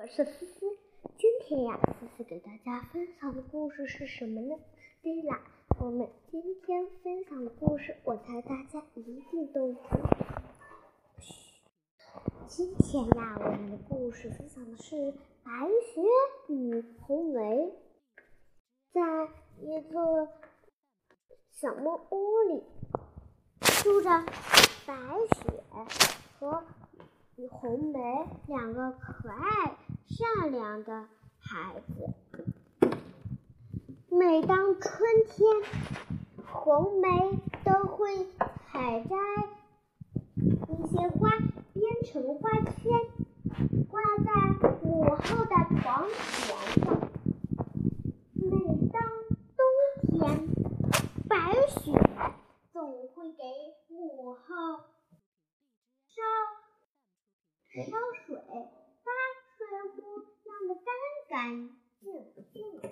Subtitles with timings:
[0.00, 0.60] 我是思思，
[1.16, 4.54] 今天呀，思思给大家分享的故事是什么呢？
[5.02, 5.36] 对了，
[5.80, 9.82] 我们今天分享的故事，我猜大家一定都听。
[11.18, 11.60] 嘘，
[12.46, 15.50] 今天呀，我们的故事分享的是白
[15.92, 16.00] 雪
[16.54, 17.72] 与红梅。
[18.92, 19.02] 在
[19.60, 20.28] 一座
[21.50, 22.62] 小木屋里，
[23.82, 24.10] 住着
[24.86, 24.94] 白
[25.42, 25.64] 雪
[26.38, 26.62] 和
[27.34, 27.98] 与红梅
[28.46, 29.76] 两个可爱。
[30.08, 31.06] 善良的
[31.38, 32.14] 孩子。
[34.10, 35.46] 每当春天，
[36.46, 37.08] 红梅
[37.62, 38.26] 都会
[38.72, 39.16] 采摘
[40.66, 41.30] 一些花，
[41.74, 42.90] 编成花圈，
[43.90, 44.30] 挂在
[44.82, 46.86] 母后的床前上。
[48.32, 48.50] 每
[48.88, 49.02] 当
[49.58, 49.60] 冬
[50.00, 50.48] 天，
[51.28, 51.92] 白雪
[52.72, 53.44] 总会给
[53.88, 54.38] 母后
[56.06, 56.22] 烧
[57.84, 57.92] 烧
[58.26, 58.42] 水。
[61.38, 61.70] 干
[62.00, 62.10] 净
[62.52, 62.90] 净的。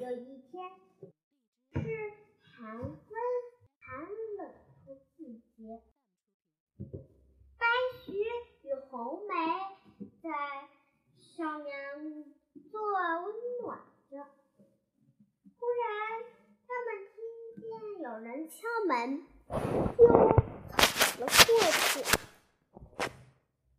[0.00, 0.68] 有一天
[1.74, 1.80] 是
[2.42, 2.90] 寒风
[3.78, 4.02] 寒
[4.36, 4.52] 冷
[4.84, 5.80] 的季节，
[7.56, 7.66] 白
[8.04, 8.12] 雪
[8.64, 9.32] 与红梅
[10.20, 10.28] 在
[11.20, 11.72] 上面
[12.72, 13.78] 做温暖
[14.10, 14.26] 着。
[15.56, 15.88] 忽然，
[16.66, 17.70] 他们听见
[18.02, 18.56] 有人敲
[18.88, 19.22] 门，
[19.96, 20.74] 就跑
[21.20, 22.02] 了过去。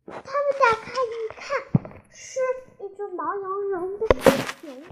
[0.06, 1.42] 他们打开一看。
[2.14, 2.38] 是
[3.22, 4.82] 毛茸茸的小熊，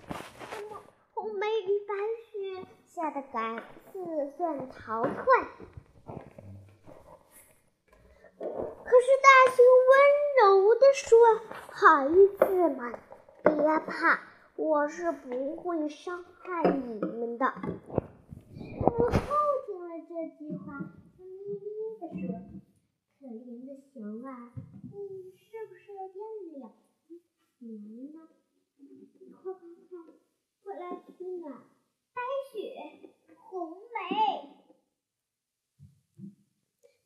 [0.52, 0.80] 那么
[1.14, 1.94] 红梅与白
[2.30, 3.56] 雪吓得赶
[3.92, 5.16] 四散逃窜。
[8.38, 8.46] 可
[9.00, 9.92] 是大熊温
[10.38, 11.18] 柔地说
[11.74, 12.08] ：“孩
[12.38, 13.00] 子们，
[13.42, 14.22] 别怕，
[14.54, 17.52] 我是不会伤害你们的。”
[18.54, 19.10] 母后
[19.66, 20.78] 听了这句话，
[21.18, 21.58] 咪咪
[21.98, 22.38] 地说
[23.18, 24.52] ：“可怜的熊啊，
[24.84, 26.70] 你是不是有点凉？”
[27.62, 28.18] 你们呢？
[29.42, 29.98] 快快快，
[30.62, 31.52] 过来取暖！
[32.14, 32.56] 白雪、
[33.36, 34.00] 红梅，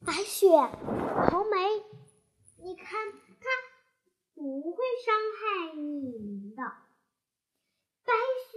[0.06, 0.46] 白雪、
[1.28, 1.56] 红梅，
[2.62, 2.86] 你看，
[3.40, 3.50] 它
[4.36, 6.62] 不会伤害你们的。
[8.04, 8.12] 白
[8.46, 8.54] 雪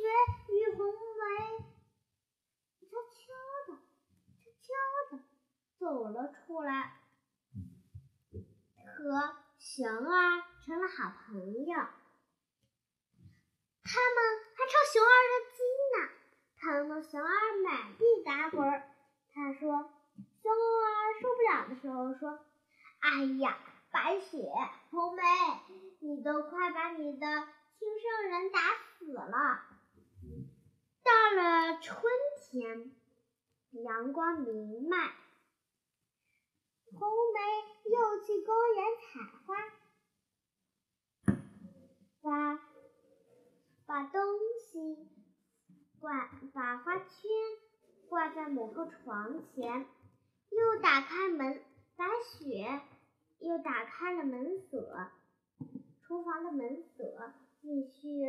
[0.54, 0.86] 与红
[1.18, 1.66] 梅
[2.80, 3.18] 悄悄
[3.74, 3.80] 的、
[4.62, 5.24] 悄悄的
[5.80, 6.72] 走了出来，
[9.18, 10.44] 和熊儿。
[10.66, 11.76] 成了好朋友，
[13.84, 14.18] 他们
[14.54, 15.64] 还抄熊儿的鸡
[15.96, 15.98] 呢，
[16.60, 17.34] 疼得熊儿
[17.64, 18.60] 满地打滚。
[19.34, 19.90] 他说
[20.44, 22.38] ：“熊儿受不了的时候说，
[23.00, 23.58] 哎呀，
[23.92, 24.52] 白雪、
[24.92, 25.24] 红梅，
[26.00, 27.48] 你都快把你的
[27.80, 28.60] 亲生人打
[29.00, 29.62] 死了。”
[31.02, 32.04] 到了春
[32.42, 32.92] 天，
[33.72, 34.98] 阳光明媚，
[36.92, 37.40] 红梅
[37.90, 39.56] 又去公园采花。
[42.22, 42.60] 把
[43.86, 44.22] 把东
[44.60, 45.08] 西
[46.00, 47.08] 挂，把花圈
[48.10, 49.88] 挂在母后床前，
[50.50, 51.64] 又打开门，
[51.96, 52.82] 白雪
[53.40, 55.10] 又打开了门锁，
[56.02, 58.26] 厨房的门锁，继续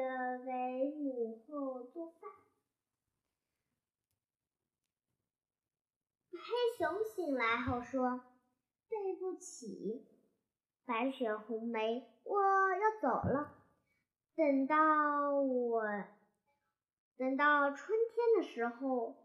[0.46, 2.30] 为母后做饭。
[6.30, 6.38] 黑
[6.78, 8.20] 熊醒来后说
[8.88, 10.06] ：“对不起，
[10.84, 13.54] 白雪红梅，我要走了。”
[14.34, 15.82] 等到我
[17.16, 19.16] 等到春天的时候，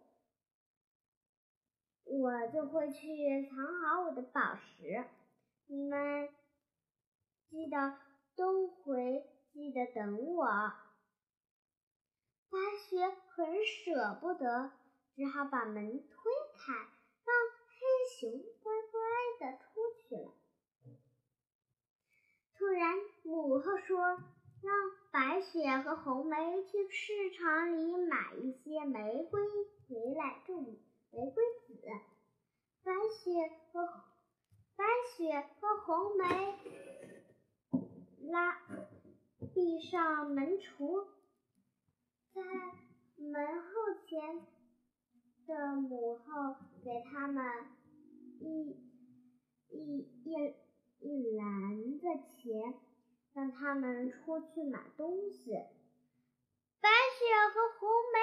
[2.03, 5.05] 我就会去藏好我的宝石。
[5.67, 6.29] 你们
[7.47, 7.99] 记得
[8.35, 10.45] 都会记得等我。
[12.49, 14.71] 白雪很舍不得，
[15.15, 16.73] 只好把门推开，
[18.09, 18.31] 熊
[18.61, 19.01] 乖乖
[19.39, 19.63] 的出
[19.97, 20.31] 去了。
[22.55, 24.17] 突然，母后说。
[24.63, 24.73] 让
[25.11, 29.41] 白雪和红梅去市场里买一些玫瑰
[29.89, 30.77] 回来种
[31.11, 31.81] 玫瑰籽。
[32.81, 33.85] 白雪和
[34.77, 34.85] 白
[35.17, 36.57] 雪和红梅
[38.31, 38.57] 拉
[39.53, 41.07] 闭上门橱，
[42.33, 42.41] 在
[43.17, 43.69] 门后
[44.07, 44.47] 前
[45.45, 46.55] 的母后
[46.85, 47.43] 给他们
[48.43, 48.77] 一
[49.69, 50.33] 一一
[50.99, 52.75] 一篮子钱。
[53.33, 55.53] 让他们出去买东西。
[56.79, 58.19] 白雪和红梅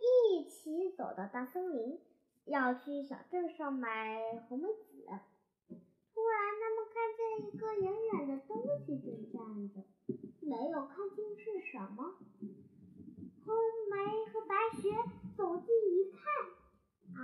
[0.00, 2.00] 一起走到大森林，
[2.44, 5.06] 要去小镇上买红梅籽。
[6.12, 9.84] 突然，他们看见一个远远的东西正站着，
[10.40, 12.18] 没有看清是什么。
[13.46, 13.54] 红
[13.90, 13.94] 梅
[14.32, 14.90] 和白雪
[15.36, 16.18] 走近一看，
[17.14, 17.22] 啊，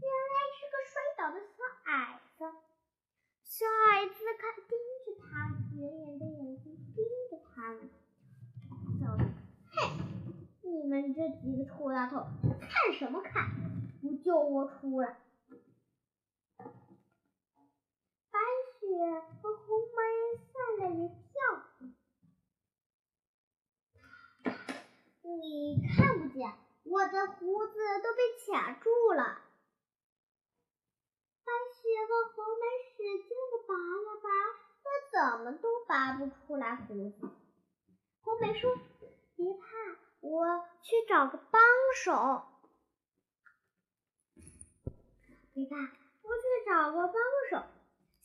[0.00, 2.44] 原来是个摔倒的小矮子
[3.42, 5.26] 小矮子看盯着他
[5.74, 7.90] 圆圆的眼睛盯着他们
[9.70, 9.90] 嘿
[10.62, 12.26] 你们这几个臭丫头
[12.60, 13.50] 看什么看
[14.00, 15.16] 不救我出来
[18.30, 18.38] 白
[18.78, 18.86] 雪
[19.42, 19.98] 和红梅
[20.52, 21.34] 吓了一跳
[25.22, 26.52] 你看不见
[26.84, 29.47] 我的胡子都被卡住了。
[31.48, 34.28] 白雪和红梅使劲的拔了拔，
[34.84, 37.30] 可怎么都拔不出来胡子。
[38.20, 38.76] 红梅说
[39.34, 39.66] ：“别怕，
[40.20, 41.58] 我去找个帮
[41.96, 42.42] 手。”
[45.54, 47.14] 别怕，我去找个帮
[47.50, 47.64] 手。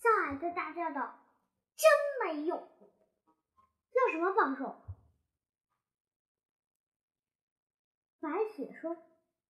[0.01, 1.17] 小矮子大叫道
[1.77, 1.89] ：“真
[2.27, 2.59] 没用！
[3.93, 4.75] 要什么帮手？”
[8.19, 8.97] 白雪说：“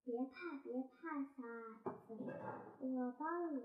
[0.05, 2.33] 别怕，别怕，小矮子，
[2.79, 3.63] 我帮你。”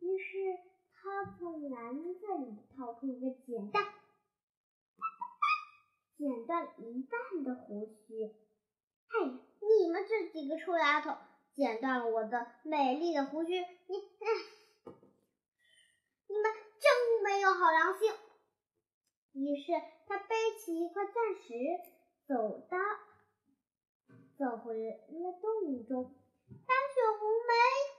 [0.00, 0.58] 于是
[0.92, 3.80] 他从篮子里掏出一个剪刀，
[6.16, 8.24] 剪断了一半的胡须。
[8.24, 9.20] 哎，
[9.60, 11.16] 你们这几个臭丫头，
[11.54, 13.60] 剪断了我的美丽的胡须！
[13.60, 13.96] 你，
[16.26, 18.12] 你们真没有好良心。
[19.32, 19.72] 于是
[20.08, 21.54] 他背起一块钻石，
[22.26, 22.78] 走到。
[24.38, 26.14] 走回了洞中，
[26.48, 27.52] 白雪红梅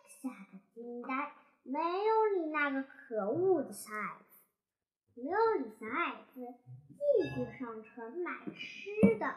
[0.08, 1.32] 吓得惊呆，
[1.64, 6.54] 没有理那个可恶的小矮子，没有理小矮子，
[6.90, 9.36] 继续上车买吃的。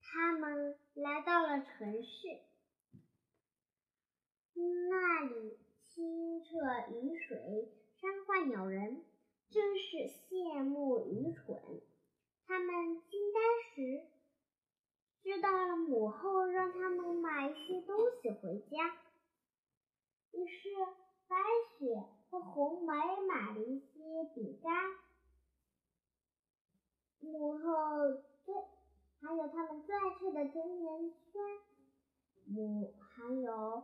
[0.00, 2.40] 他们来到了城市，
[4.54, 6.48] 那里清澈
[6.94, 7.68] 雨水，
[8.00, 9.04] 山花鸟人，
[9.50, 11.60] 真是羡慕愚蠢。
[12.46, 13.40] 他们惊呆
[13.74, 13.91] 时。
[15.92, 18.96] 母后让他们买一些东西回家，
[20.32, 20.70] 于是
[21.28, 21.36] 白
[21.76, 22.94] 雪和红梅
[23.28, 24.72] 买了一些饼干，
[27.20, 28.54] 母后最
[29.20, 31.42] 还有他们最爱吃的甜甜圈，
[32.46, 33.82] 母还有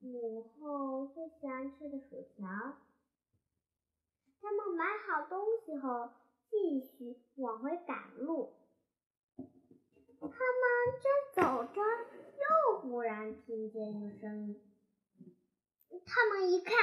[0.00, 2.46] 母后最喜欢吃的薯条。
[4.42, 6.10] 他们买好东西后，
[6.50, 8.52] 继续往回赶路。
[10.20, 14.56] 他们正走着，又忽然听见一声。
[16.06, 16.74] 他们一看，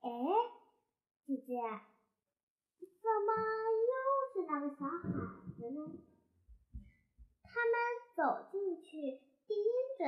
[0.00, 0.08] 哎，
[1.26, 1.60] 姐姐，
[2.80, 3.32] 怎么
[3.90, 3.92] 又
[4.32, 4.98] 是那个小孩
[5.56, 5.92] 子呢？
[7.42, 7.74] 他们
[8.16, 8.90] 走进去，
[9.46, 9.56] 盯
[9.98, 10.04] 着，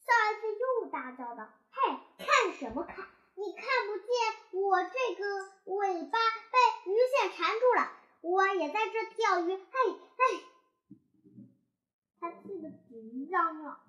[0.00, 3.06] 小孩子又大叫道：“嘿，看什么看？
[3.34, 5.24] 你看不见我这个
[5.64, 7.92] 尾巴被鱼线缠住了？
[8.20, 9.56] 我也在这钓鱼。
[9.56, 10.44] 嘿，嘿！”
[12.20, 13.80] 他气得直嚷嚷，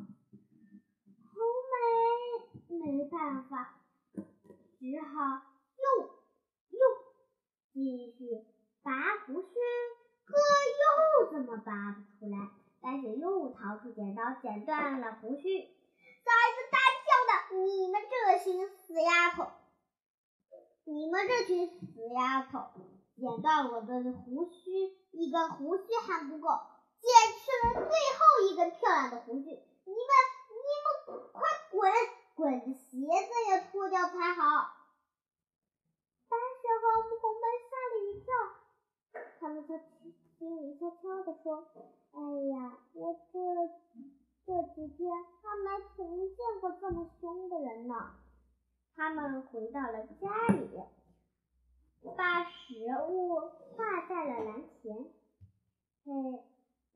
[1.33, 1.41] 红
[2.69, 3.75] 梅没办法，
[4.13, 5.41] 只好
[5.77, 5.83] 又
[6.69, 6.79] 又
[7.73, 8.45] 继续
[8.83, 8.91] 拔
[9.25, 9.47] 胡须，
[10.25, 10.35] 可
[10.79, 12.51] 又怎么拔不出来？
[12.81, 15.59] 白雪又掏出剪刀，剪断了胡须。
[15.59, 17.31] 小孩子大叫道
[17.65, 19.51] ：“你们这群死丫头！
[20.85, 22.69] 你们这群死丫头，
[23.17, 24.71] 剪断我的胡须，
[25.11, 26.47] 一根胡须还不够！”
[27.01, 27.07] 剪
[27.39, 28.19] 去了最后
[28.49, 30.11] 一根漂亮的胡须，你们
[30.49, 31.41] 你们快
[31.71, 31.91] 滚，
[32.35, 34.41] 滚鞋子也脱掉才好。
[36.29, 36.83] 白雪和
[37.19, 38.27] 红梅吓了一跳，
[39.39, 39.69] 他们在
[40.37, 41.67] 心里悄悄地说
[42.13, 42.19] ：“哎
[42.51, 43.39] 呀，我这
[44.45, 45.65] 这几天还没
[45.95, 47.95] 曾见过这么凶的人呢。”
[48.95, 50.79] 他们回到了家里，
[52.15, 52.75] 把食
[53.07, 54.93] 物挂在了篮前。
[56.05, 56.43] 嘿。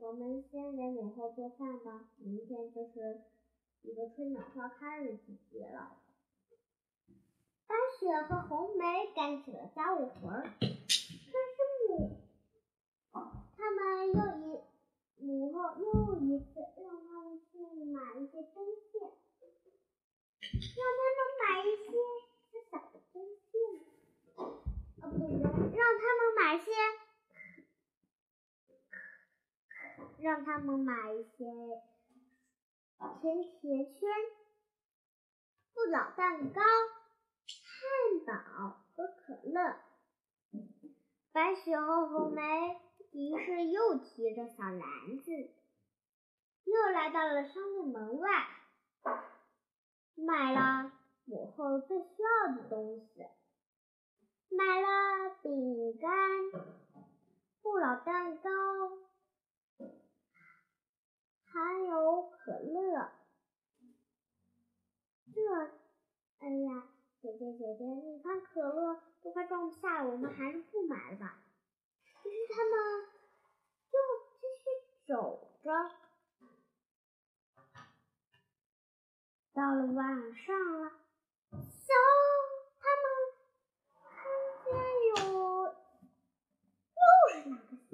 [0.03, 3.21] 我们先给母后做饭吧，明天就是
[3.83, 5.95] 一个春暖花开的季节了。
[7.65, 10.77] 白雪和红梅干起了家务活儿，可是
[11.87, 12.17] 母，
[13.13, 18.55] 他们又一母后又一次让他们去买一些针
[18.91, 19.09] 线，
[20.51, 21.87] 让他们买一些
[22.69, 24.35] 小的针线，
[24.99, 26.71] 啊不对，让他们买些。
[30.23, 31.43] 让他们买一些
[33.19, 34.09] 甜甜圈、
[35.73, 39.75] 不老蛋糕、汉堡和可乐。
[41.33, 42.41] 白雪和红梅
[43.11, 44.79] 于是又提着小篮
[45.25, 45.31] 子，
[46.63, 48.29] 又来到了商店门外，
[50.15, 50.93] 买了
[51.25, 53.25] 母后最需要的东西，
[54.47, 56.09] 买了饼干、
[57.61, 58.49] 不老蛋糕。
[61.53, 63.11] 还有可乐，
[65.31, 65.39] 这，
[66.39, 66.87] 哎呀，
[67.21, 71.37] 姐姐姐姐，你看可乐都快装不下了，我们还是不买了吧。
[72.25, 73.05] 于是他们
[73.91, 73.99] 就
[74.41, 74.63] 继续
[75.05, 75.69] 走着。
[79.53, 80.89] 到了晚上了，
[81.51, 81.93] 小
[82.79, 83.05] 他们
[83.93, 84.11] 看
[84.65, 84.73] 见
[85.15, 85.15] 有
[86.95, 87.01] 又
[87.43, 87.93] 是哪个小，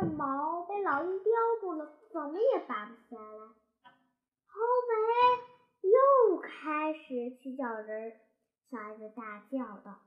[0.00, 1.30] 的毛被老鹰叼
[1.60, 3.48] 住了，怎么也拔不下来。
[4.46, 8.18] 红梅又开始去叫人，
[8.70, 10.00] 小矮子大叫道。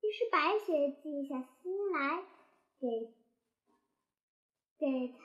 [0.00, 2.22] 于是白雪静下心来，
[2.78, 3.12] 给
[4.78, 5.24] 给他。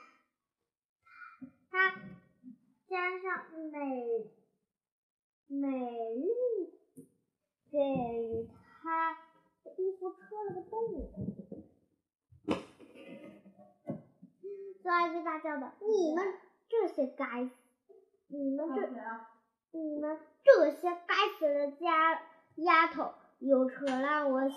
[1.70, 1.94] 他
[2.88, 4.32] 加上美
[5.46, 5.68] 美
[6.16, 6.26] 丽，
[7.70, 9.14] 给他
[9.62, 11.39] 的衣服戳了个洞。
[14.82, 16.34] 小矮子大叫道：“你们
[16.68, 17.52] 这些该死！
[18.28, 18.88] 你们这
[19.72, 22.22] 你们这些该死的家
[22.56, 24.48] 丫头，又扯烂我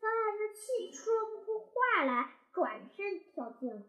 [0.00, 3.82] 小矮子气说不出话来，转身跳进了。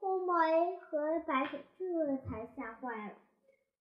[0.00, 3.14] 红梅和白雪这才吓坏了。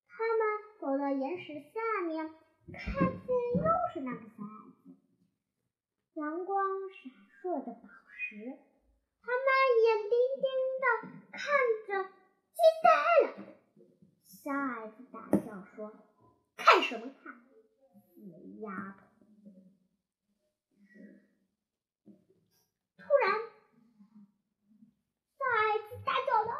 [0.08, 0.40] 他们
[0.80, 2.34] 走到岩石下面，
[2.74, 4.67] 看见又是那个小矮子，
[6.18, 8.58] 阳光闪烁的宝石。
[9.22, 9.46] 他们
[9.86, 10.50] 眼盯盯
[10.82, 10.86] 的
[11.32, 11.38] 看
[11.86, 11.90] 着，
[12.56, 12.90] 惊呆
[13.28, 13.30] 了。
[14.26, 15.94] 小矮子大叫说
[16.58, 17.36] ：“看什么看，
[18.16, 18.20] 死
[18.62, 19.06] 丫头！”
[22.98, 23.40] 突然，
[25.38, 26.52] 小矮子大叫道：“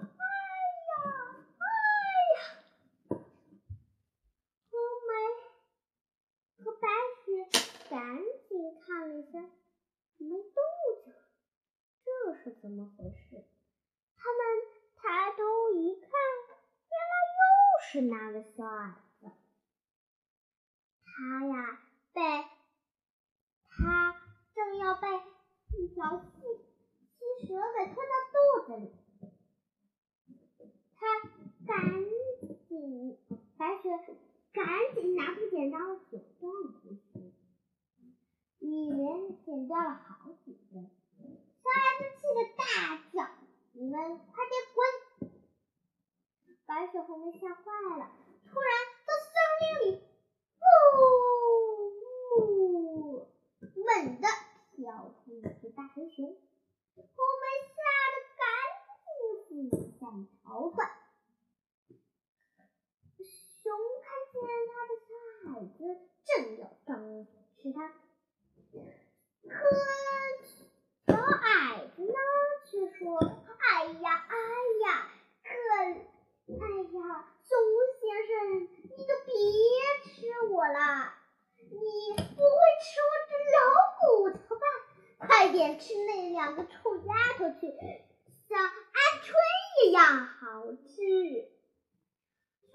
[0.00, 0.24] 哎
[0.88, 0.90] 呀，
[1.58, 1.68] 哎呀，哎
[2.32, 2.40] 呀！”
[4.70, 4.72] 红
[5.06, 5.10] 梅
[6.64, 6.88] 和白
[7.24, 7.26] 雪
[7.90, 7.96] 赶
[8.48, 8.50] 紧
[8.80, 9.38] 看了一下，
[10.18, 10.54] 没动
[11.04, 11.14] 静，
[12.04, 12.08] 这
[12.42, 13.44] 是怎么回事？
[14.16, 14.40] 他们
[14.96, 15.38] 抬头
[15.74, 16.10] 一看，
[16.88, 17.40] 原来又
[17.82, 19.30] 是那个小矮子。
[21.04, 21.80] 他呀，
[22.12, 22.20] 被
[23.68, 24.14] 他。
[24.54, 25.06] 正要被
[25.78, 26.26] 一条细
[27.14, 28.90] 细蛇给吞到肚子里，
[30.96, 31.00] 他
[31.64, 31.78] 赶
[32.68, 33.16] 紧
[33.56, 33.88] 白雪
[34.52, 34.66] 赶
[34.96, 35.78] 紧拿出剪刀
[36.10, 37.32] 剪断了呼吸，
[38.58, 40.90] 一连剪掉了好几根。
[41.22, 42.64] 小矮子气得大
[43.12, 43.16] 叫
[43.74, 45.30] ：“你快点滚！”
[46.66, 47.62] 白雪红梅吓坏
[47.98, 48.10] 了，
[48.44, 48.70] 突然
[49.06, 50.02] 在森林里，
[50.60, 53.28] 呜呜，
[53.60, 54.28] 猛地。
[54.76, 56.36] 跳出一只大黑熊，红
[57.02, 57.76] 梅吓
[58.14, 58.46] 得赶
[59.02, 59.08] 紧
[59.42, 60.00] 四散
[60.44, 60.76] 逃窜。
[63.18, 63.66] 熊
[64.04, 64.38] 看见
[64.70, 65.10] 他的小
[65.50, 65.78] 矮子，
[66.24, 66.88] 正要张
[67.56, 67.76] 吃它，
[69.48, 69.50] 可
[71.08, 71.10] 小
[71.42, 72.14] 矮子呢
[72.70, 73.18] 却说
[73.58, 74.32] ：“哎呀，哎
[74.86, 74.86] 呀，
[75.42, 75.48] 可，
[76.54, 76.62] 哎
[76.92, 77.50] 呀，熊
[77.98, 78.30] 先生，
[78.96, 79.32] 你就别
[80.04, 80.08] 吃
[80.52, 80.78] 我了。”
[81.70, 81.76] 你
[82.16, 83.58] 不会吃我这老
[84.00, 84.00] 骨
[84.30, 84.64] 头吧？
[85.18, 87.60] 快点吃那两个臭丫头去，
[88.48, 88.70] 像鹌
[89.20, 89.34] 鹑
[89.84, 90.86] 一样好吃。
[92.62, 92.72] 熊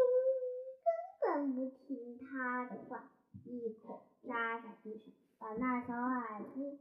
[0.84, 0.86] 根
[1.22, 3.10] 本不听他的话，
[3.46, 6.78] 一口扎在地上，把那小矮子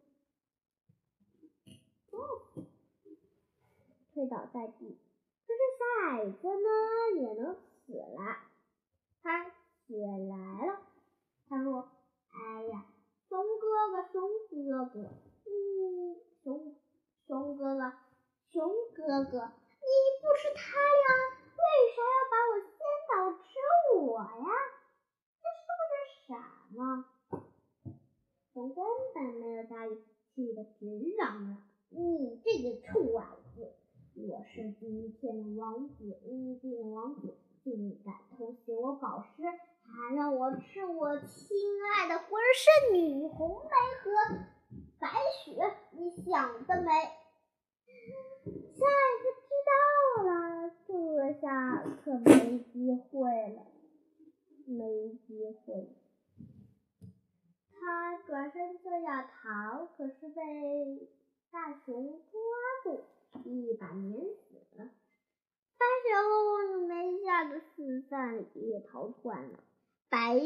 [4.12, 4.98] 推倒在地。
[5.46, 6.68] 可是小矮子呢，
[7.22, 7.54] 也能
[7.86, 8.20] 死了，
[9.22, 9.48] 他
[9.86, 10.82] 起来了，
[11.48, 11.88] 他说。
[12.34, 12.86] 哎呀，
[13.28, 15.00] 熊哥哥，熊哥哥，
[15.44, 16.74] 嗯，熊
[17.26, 17.92] 熊哥哥，
[18.50, 18.72] 熊
[19.32, 19.44] 哥哥，
[19.80, 19.88] 你
[20.20, 21.06] 不吃他呀？
[21.56, 21.64] 为
[21.96, 22.76] 啥要把我先
[23.08, 23.48] 倒吃
[23.96, 24.44] 我呀？
[25.40, 26.30] 这是不是傻
[26.76, 27.06] 呢？
[28.52, 28.84] 熊根
[29.14, 31.56] 本没有答应，气得直嚷嚷
[31.88, 33.24] ：“你这个臭矮
[33.54, 33.72] 子！
[34.16, 37.34] 我是今天的王子，英俊的王子，
[37.64, 39.42] 竟敢偷袭我宝石！”
[39.82, 41.56] 还让我吃我亲
[41.96, 43.70] 爱的浑身女红梅
[44.02, 44.10] 和
[44.98, 45.08] 白
[45.42, 46.90] 雪，你想得美！
[48.44, 49.72] 小矮子知道
[50.24, 50.28] 了，
[50.86, 50.92] 这
[51.40, 51.46] 下
[52.04, 53.66] 可没机会了，
[54.66, 55.88] 没机会。
[57.70, 61.08] 他转身就要逃，可是被
[61.50, 62.40] 大熊抓
[62.84, 63.04] 住，
[63.44, 64.90] 一把碾死了。
[65.78, 69.58] 白雪和红梅吓得四散也逃窜了。
[70.08, 70.38] 白，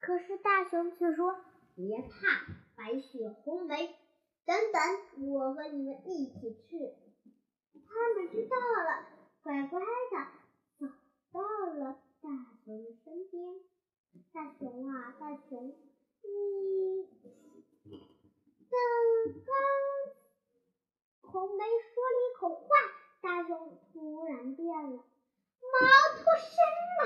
[0.00, 1.36] 可是大熊却说
[1.76, 2.08] ：“别怕，
[2.76, 3.94] 白雪红梅，
[4.46, 6.92] 等等，我和你们一起去。”
[7.88, 9.06] 他们知道了，
[9.42, 10.14] 乖乖的
[10.78, 10.86] 走
[11.32, 11.40] 到
[11.74, 12.28] 了大
[12.64, 13.60] 熊的身边。
[14.32, 15.74] 大熊啊，大熊，
[16.22, 16.28] 你
[18.70, 18.76] 等
[19.46, 19.50] 刚
[21.20, 22.68] 红梅说了一口话，
[23.20, 25.04] 大熊突然变了。
[25.60, 25.78] 毛
[26.16, 26.50] 脱身
[27.00, 27.02] 了，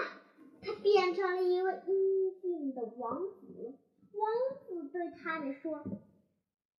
[0.62, 3.78] 他变成了一位英俊的王子。
[4.12, 4.22] 王
[4.66, 5.82] 子对他们说：“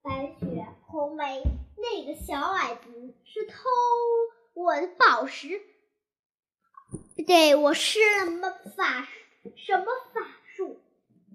[0.02, 1.42] 白雪、红梅，
[1.76, 3.54] 那个小矮子是偷
[4.54, 4.86] 我的
[5.22, 5.62] 宝石，
[7.28, 9.06] 对我施了么法
[9.54, 10.80] 什么法术，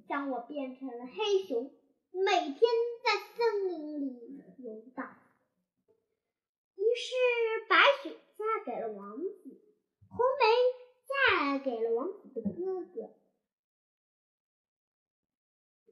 [0.10, 1.74] 将我变成了黑熊，
[2.12, 2.60] 每天
[3.01, 5.17] 在森林里游荡。”
[6.75, 7.15] 于是，
[7.70, 9.58] 白雪嫁给了王子，
[10.10, 10.44] 红梅
[11.08, 13.15] 嫁给了王子的哥哥。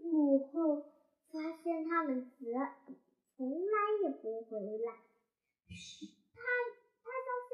[0.01, 0.81] 母后
[1.31, 2.51] 发现他们死，
[3.37, 3.71] 从来
[4.03, 4.97] 也不回来。
[6.35, 6.41] 他
[7.03, 7.51] 他相信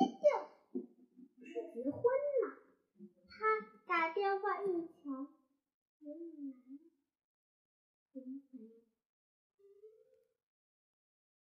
[0.00, 0.24] 一定
[1.52, 2.02] 是结婚
[2.42, 2.58] 了。
[3.28, 5.28] 他打电话一瞧，
[6.00, 6.54] 原来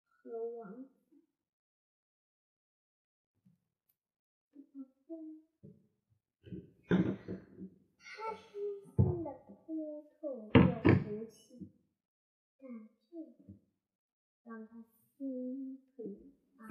[0.08, 0.90] 和王子
[4.54, 4.62] 结
[5.08, 5.44] 婚。
[8.00, 9.34] 他失心的。
[9.66, 10.60] 心痛又
[11.04, 11.70] 服气，
[12.60, 13.18] 但这
[14.44, 14.84] 让他
[15.18, 15.98] 心疼
[16.58, 16.62] 啊，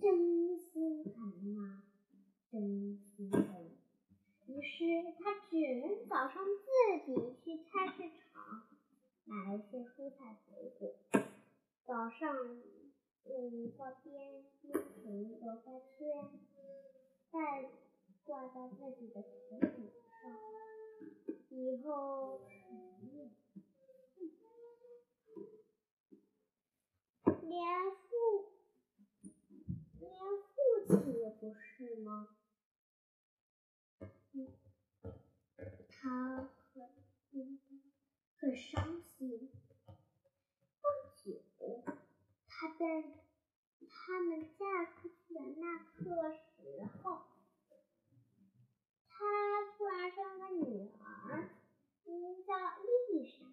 [0.00, 1.12] 真心疼
[1.58, 1.82] 啊，
[2.50, 3.42] 真心疼。
[4.46, 6.64] 于是他只能早上自
[7.04, 7.10] 己
[7.42, 7.98] 去菜市
[8.32, 8.62] 场
[9.24, 10.94] 买一些蔬菜水果，
[11.84, 12.62] 早上
[13.86, 16.02] 嗯到边边城做饭吃，
[17.30, 17.70] 再
[18.24, 19.70] 挂在自己的头顶
[20.02, 20.10] 上。
[21.50, 22.40] 以后，
[27.42, 27.54] 连
[27.94, 28.10] 父
[30.00, 30.10] 连
[30.42, 30.52] 父
[30.88, 32.36] 亲也不是吗？
[35.88, 36.50] 他
[37.30, 37.60] 很
[38.36, 39.48] 很伤心。
[40.80, 41.40] 不久，
[42.48, 42.84] 他在
[44.06, 47.22] 他们嫁出去的那刻时候。
[49.08, 49.24] 他
[49.76, 51.50] 突然生了个女儿，
[52.04, 53.44] 名叫丽莎。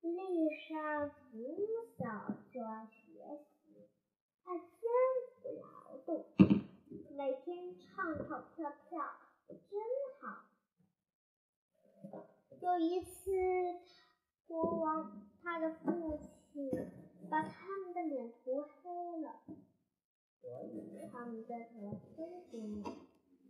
[0.00, 1.54] 丽莎从
[1.96, 3.88] 小就爱学习，
[4.42, 4.66] 她艰
[5.36, 6.26] 苦劳动，
[7.16, 9.80] 每天唱唱跳跳，真
[10.20, 10.22] 好。
[12.60, 13.30] 有一次，
[14.48, 16.18] 国王他的父
[16.52, 19.40] 亲把他们的脸涂黑了。
[20.40, 22.82] 所以他们变成了黑军，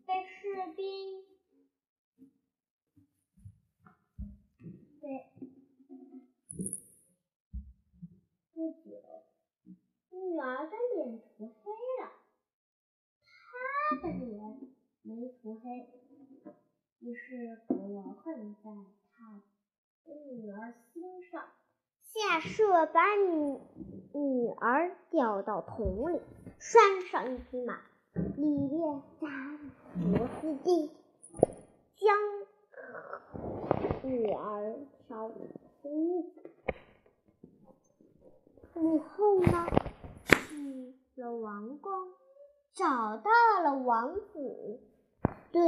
[0.06, 1.24] 被士兵
[5.00, 5.32] 被
[8.52, 9.02] 不久，
[10.10, 12.12] 女儿的脸涂黑了，
[13.24, 14.60] 他的脸
[15.02, 15.88] 没涂黑，
[17.00, 18.70] 于是国王恨在
[19.10, 19.42] 她
[20.06, 21.52] 女儿心上，
[22.14, 23.58] 下设把女
[24.12, 26.20] 女儿掉到桶里。
[26.60, 27.80] 拴上一匹马，
[28.36, 29.28] 里面扎
[29.96, 30.88] 螺丝钉，
[31.98, 32.16] 将
[34.02, 34.76] 女儿
[35.08, 35.34] 烧死。
[38.72, 39.66] 母后呢，
[40.26, 41.90] 去了王宫，
[42.72, 43.30] 找到
[43.62, 44.80] 了王子，
[45.54, 45.62] 对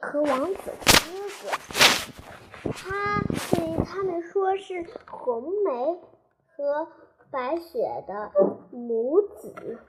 [0.00, 1.02] 和王子哥
[1.42, 6.00] 哥，他对他们说是红梅
[6.54, 6.86] 和
[7.32, 8.30] 白雪的
[8.70, 9.80] 母子。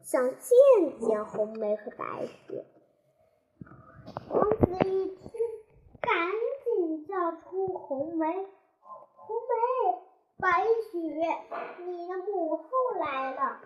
[0.00, 2.64] 想见见红梅和白雪，
[4.30, 5.30] 王子一听，
[6.00, 6.30] 赶
[6.64, 8.26] 紧叫出红梅
[8.80, 9.98] ：“红梅，
[10.38, 10.98] 白雪，
[11.84, 12.64] 你的母后
[13.00, 13.60] 来了。”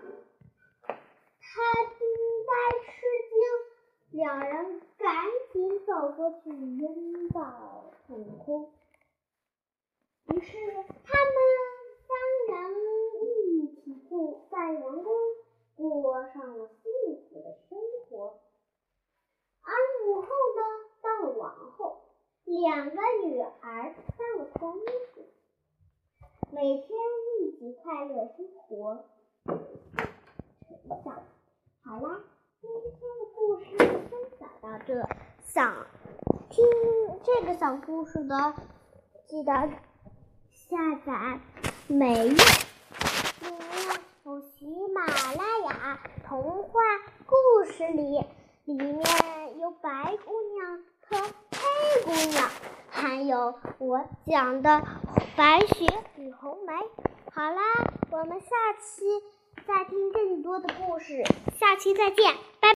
[0.88, 2.00] 他惊
[2.48, 2.52] 呆
[2.86, 2.90] 吃
[3.28, 3.36] 惊，
[4.12, 8.70] 两人赶紧走过去拥抱痛哭。
[10.26, 10.56] 于是
[11.04, 11.36] 他们
[12.06, 12.74] 三人
[13.22, 15.12] 一起住在王宫。
[15.74, 16.82] 过上了幸
[17.28, 18.38] 福的生活，
[19.62, 19.72] 而
[20.04, 20.62] 母后呢，
[21.00, 22.02] 当了王后，
[22.44, 24.78] 两个女儿当了公
[25.14, 25.24] 主，
[26.52, 26.88] 每天
[27.40, 29.04] 一起快乐生活。
[29.46, 31.22] 成长。
[31.82, 32.22] 好啦，
[32.62, 35.04] 今天的故事分享到这，
[35.40, 35.74] 想
[36.48, 36.64] 听
[37.24, 38.54] 这个小故事的，
[39.26, 39.52] 记得
[40.48, 41.40] 下载
[41.88, 42.36] 每月。
[44.22, 46.80] 有喜马拉雅童话
[47.26, 48.24] 故事里，
[48.64, 51.16] 里面有白姑娘和
[51.50, 52.48] 黑姑娘，
[52.88, 54.84] 还有我讲的
[55.36, 56.74] 白雪与红梅。
[57.34, 57.60] 好啦，
[58.12, 58.46] 我们下
[58.80, 59.04] 期
[59.66, 61.22] 再听更多的故事，
[61.58, 62.68] 下期再见，拜。